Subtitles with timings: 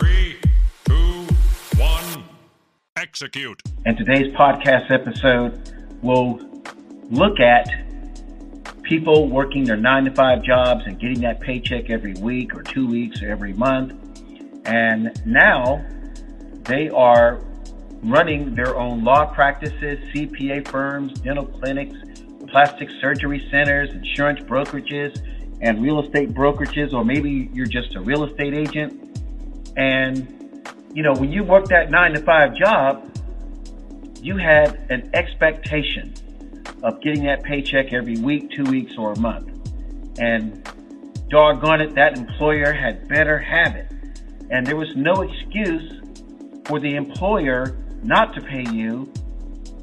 [0.00, 0.38] Three,
[0.86, 1.26] two,
[1.76, 2.24] one,
[2.96, 3.60] execute.
[3.84, 6.40] And today's podcast episode will
[7.10, 7.68] look at
[8.84, 12.86] people working their nine to five jobs and getting that paycheck every week or two
[12.86, 13.92] weeks or every month.
[14.64, 15.84] And now
[16.62, 17.42] they are
[18.02, 21.98] running their own law practices, CPA firms, dental clinics,
[22.48, 25.20] plastic surgery centers, insurance brokerages,
[25.60, 29.11] and real estate brokerages, or maybe you're just a real estate agent.
[29.76, 33.08] And, you know, when you work that nine to five job,
[34.20, 36.14] you had an expectation
[36.82, 39.48] of getting that paycheck every week, two weeks, or a month.
[40.18, 40.62] And
[41.28, 43.90] doggone it, that employer had better have it.
[44.50, 46.00] And there was no excuse
[46.66, 49.12] for the employer not to pay you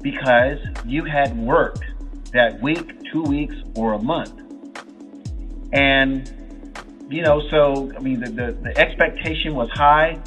[0.00, 1.84] because you had worked
[2.32, 4.38] that week, two weeks, or a month.
[5.72, 6.41] And,
[7.12, 10.18] you know, so, I mean, the, the, the expectation was high,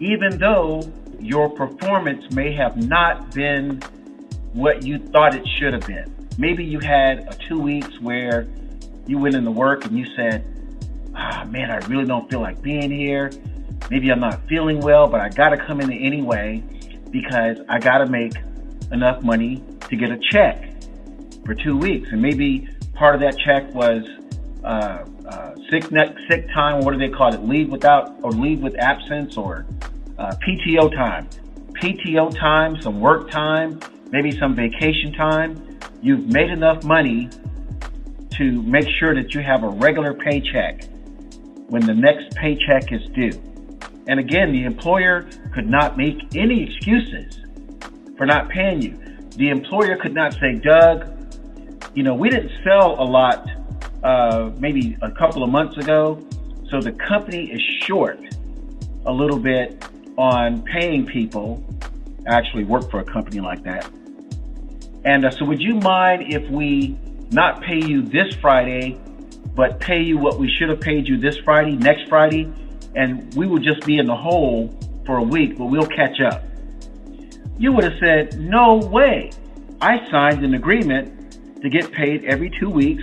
[0.00, 0.82] even though
[1.20, 3.80] your performance may have not been
[4.52, 6.28] what you thought it should have been.
[6.36, 8.48] Maybe you had a two weeks where
[9.06, 10.44] you went into work and you said,
[11.14, 13.30] ah, man, I really don't feel like being here.
[13.90, 16.62] Maybe I'm not feeling well, but I got to come in anyway
[17.10, 18.34] because I got to make
[18.92, 20.64] enough money to get a check
[21.44, 22.08] for two weeks.
[22.10, 24.04] And maybe part of that check was
[24.68, 25.84] uh, uh, sick
[26.28, 26.84] sick time.
[26.84, 27.42] What do they call it?
[27.42, 29.64] Leave without or leave with absence or
[30.18, 31.26] uh, PTO time.
[31.72, 35.78] PTO time, some work time, maybe some vacation time.
[36.02, 37.30] You've made enough money
[38.32, 40.84] to make sure that you have a regular paycheck
[41.68, 43.32] when the next paycheck is due.
[44.06, 47.42] And again, the employer could not make any excuses
[48.18, 48.98] for not paying you.
[49.30, 51.14] The employer could not say, Doug,
[51.94, 53.48] you know, we didn't sell a lot
[54.02, 56.24] uh, maybe a couple of months ago,
[56.70, 58.20] so the company is short
[59.06, 59.84] a little bit
[60.16, 61.64] on paying people.
[62.28, 63.90] I actually work for a company like that.
[65.04, 66.98] And uh, so, would you mind if we
[67.30, 69.00] not pay you this Friday,
[69.54, 72.52] but pay you what we should have paid you this Friday, next Friday,
[72.94, 74.76] and we will just be in the hole
[75.06, 76.44] for a week, but we'll catch up?
[77.56, 79.30] You would have said, No way.
[79.80, 83.02] I signed an agreement to get paid every two weeks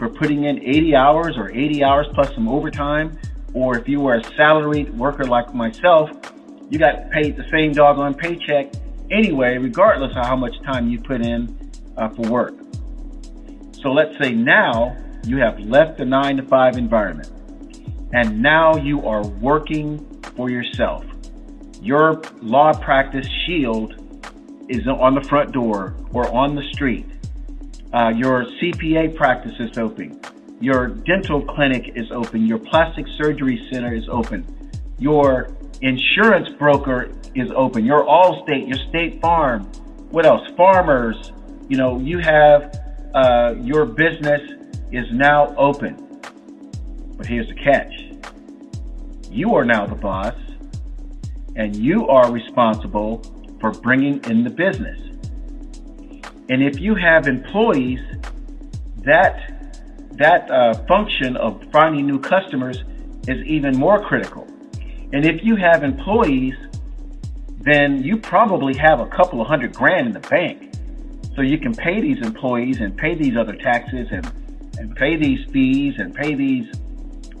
[0.00, 3.18] for putting in 80 hours or 80 hours plus some overtime.
[3.52, 6.10] Or if you were a salaried worker like myself,
[6.70, 8.72] you got paid the same doggone paycheck
[9.10, 12.54] anyway, regardless of how much time you put in uh, for work.
[13.82, 17.30] So let's say now you have left the nine to five environment
[18.14, 21.04] and now you are working for yourself.
[21.82, 23.94] Your law practice shield
[24.70, 27.06] is on the front door or on the street.
[27.92, 30.20] Uh, your CPA practice is open.
[30.60, 32.46] Your dental clinic is open.
[32.46, 34.70] Your plastic surgery center is open.
[34.98, 37.84] Your insurance broker is open.
[37.84, 39.64] Your Allstate, your State Farm,
[40.10, 40.46] what else?
[40.56, 41.32] Farmers,
[41.68, 42.78] you know, you have
[43.14, 44.40] uh, your business
[44.92, 46.20] is now open.
[47.16, 47.92] But here's the catch
[49.30, 50.34] you are now the boss,
[51.54, 53.22] and you are responsible
[53.60, 55.09] for bringing in the business.
[56.50, 58.00] And if you have employees,
[59.04, 59.60] that
[60.18, 62.76] that uh, function of finding new customers
[63.28, 64.46] is even more critical.
[65.12, 66.54] And if you have employees,
[67.60, 70.74] then you probably have a couple of hundred grand in the bank.
[71.36, 74.26] So you can pay these employees and pay these other taxes and,
[74.76, 76.66] and pay these fees and pay these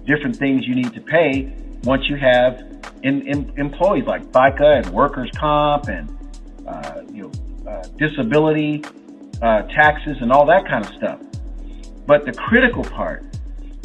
[0.06, 2.60] different things you need to pay once you have
[3.02, 6.08] in, in employees like FICA and workers' comp and
[6.66, 8.82] uh, you know uh, disability
[9.42, 11.20] uh, taxes and all that kind of stuff.
[12.06, 13.24] But the critical part,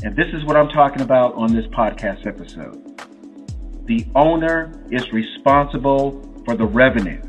[0.03, 2.85] and this is what I'm talking about on this podcast episode
[3.85, 7.21] the owner is responsible for the revenue.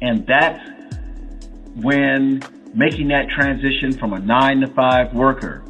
[0.00, 0.62] And that's
[1.76, 2.42] when
[2.74, 5.64] making that transition from a nine to five worker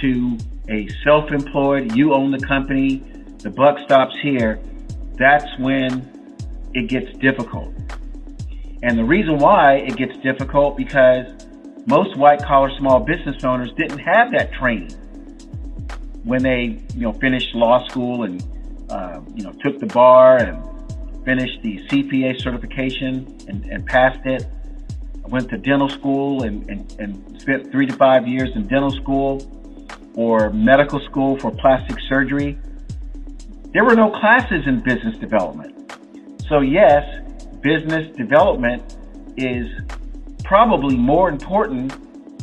[0.00, 2.98] to a self employed, you own the company,
[3.38, 4.60] the buck stops here,
[5.18, 7.72] that's when it gets difficult.
[8.82, 11.26] And the reason why it gets difficult because
[11.86, 14.90] most white collar small business owners didn't have that training
[16.24, 18.42] when they, you know, finished law school and
[18.90, 20.62] uh, you know, took the bar and
[21.24, 24.46] finished the CPA certification and, and passed it.
[25.26, 29.42] Went to dental school and, and, and spent three to five years in dental school
[30.14, 32.56] or medical school for plastic surgery.
[33.72, 35.74] There were no classes in business development.
[36.48, 37.02] So, yes,
[37.62, 38.96] business development
[39.36, 39.66] is
[40.44, 41.92] probably more important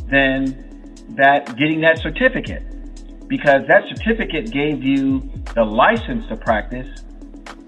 [0.10, 2.63] than that getting that certificate
[3.27, 5.21] because that certificate gave you
[5.56, 7.04] the license to practice,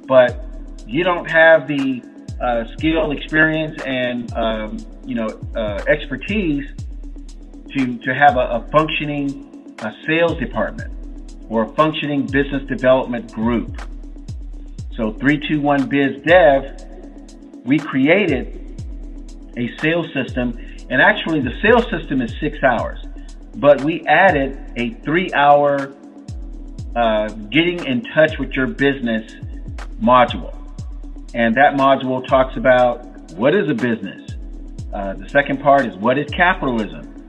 [0.08, 0.46] but
[0.86, 2.02] you don't have the
[2.42, 6.66] uh, skill, experience, and um, you know uh, expertise
[7.72, 9.76] to to have a, a functioning
[10.06, 10.92] sales department
[11.50, 13.78] or a functioning business development group.
[14.96, 16.85] So 321 Biz Dev,
[17.66, 18.62] we created
[19.58, 20.58] a sales system,
[20.90, 23.00] and actually the sales system is six hours,
[23.56, 25.94] but we added a three-hour
[26.96, 29.34] uh, getting in touch with your business
[30.02, 30.54] module.
[31.34, 34.32] And that module talks about what is a business.
[34.94, 37.26] Uh, the second part is what is capitalism.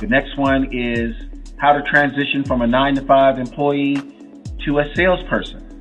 [0.00, 1.14] The next one is
[1.58, 3.96] how to transition from a nine to five employee
[4.64, 5.71] to a salesperson.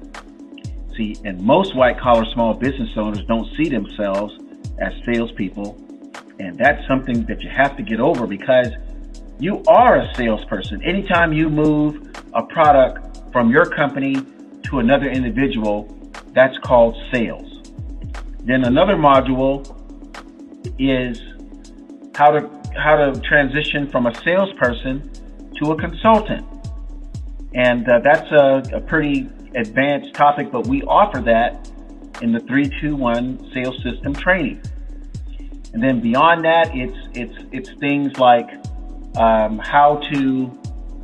[0.98, 4.34] See, and most white collar small business owners don't see themselves
[4.80, 5.78] as salespeople.
[6.40, 8.68] And that's something that you have to get over because
[9.40, 10.84] you are a salesperson.
[10.84, 14.16] Anytime you move a product from your company
[14.64, 15.88] to another individual,
[16.34, 17.62] that's called sales.
[18.44, 19.66] Then another module
[20.80, 21.20] is
[22.16, 25.12] how to how to transition from a salesperson
[25.58, 26.46] to a consultant.
[27.54, 31.70] And uh, that's a, a pretty advanced topic, but we offer that
[32.22, 34.62] in the 321 sales system training.
[35.74, 38.50] And then beyond that, it's it's it's things like
[39.18, 40.60] um, how to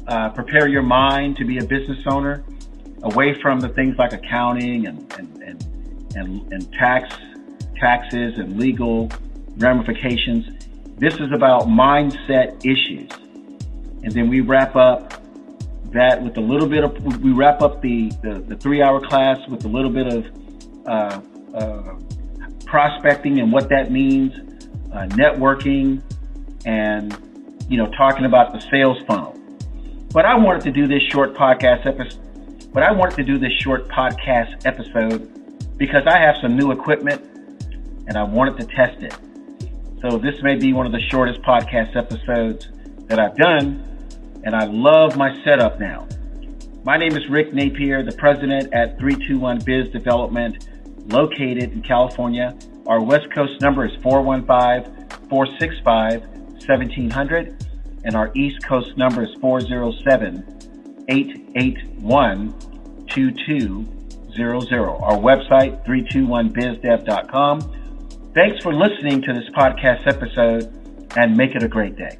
[0.07, 2.43] uh, prepare your mind to be a business owner,
[3.03, 7.15] away from the things like accounting and and and, and, and tax
[7.79, 9.09] taxes and legal
[9.57, 10.45] ramifications.
[10.97, 13.11] This is about mindset issues.
[14.03, 15.16] And then we wrap up
[15.93, 19.37] that with a little bit of, we wrap up the, the, the three hour class
[19.47, 20.25] with a little bit of
[20.87, 21.21] uh,
[21.55, 21.95] uh,
[22.65, 24.33] prospecting and what that means,
[24.91, 26.01] uh, networking,
[26.65, 27.17] and,
[27.69, 29.33] you know, talking about the sales funnel.
[30.11, 32.71] But I wanted to do this short podcast episode.
[32.73, 37.23] But I wanted to do this short podcast episode because I have some new equipment
[38.07, 39.15] and I wanted to test it.
[40.01, 42.67] So this may be one of the shortest podcast episodes
[43.07, 43.96] that I've done,
[44.43, 46.07] and I love my setup now.
[46.83, 50.67] My name is Rick Napier, the president at 321 Biz Development,
[51.11, 52.57] located in California.
[52.87, 57.65] Our West Coast number is 415 465 1700,
[58.05, 62.53] and our East Coast number is 407 881
[63.07, 64.89] 2200.
[64.89, 67.73] Our website, 321bizdev.com.
[68.33, 70.71] Thanks for listening to this podcast episode
[71.17, 72.19] and make it a great day.